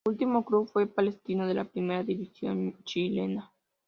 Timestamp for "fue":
0.67-0.87